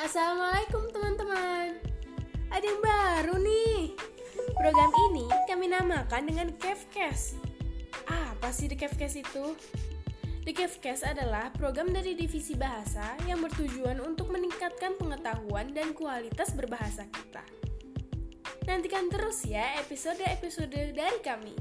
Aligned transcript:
Assalamualaikum 0.00 0.88
teman-teman. 0.96 1.76
Ada 2.48 2.64
yang 2.64 2.80
baru 2.80 3.36
nih. 3.36 3.92
Program 4.56 4.88
ini 5.12 5.28
kami 5.44 5.68
namakan 5.68 6.24
dengan 6.24 6.48
Kevcast 6.56 7.36
Apa 8.08 8.48
sih 8.48 8.64
The 8.72 8.80
Kevcast 8.80 9.20
itu? 9.20 9.52
The 10.48 10.56
Kevcast 10.56 11.04
adalah 11.04 11.52
program 11.52 11.92
dari 11.92 12.16
divisi 12.16 12.56
bahasa 12.56 13.12
yang 13.28 13.44
bertujuan 13.44 14.00
untuk 14.00 14.32
meningkatkan 14.32 14.96
pengetahuan 14.96 15.76
dan 15.76 15.92
kualitas 15.92 16.56
berbahasa 16.56 17.04
kita. 17.12 17.44
Nantikan 18.64 19.12
terus 19.12 19.44
ya 19.44 19.84
episode-episode 19.84 20.96
dari 20.96 21.20
kami. 21.20 21.52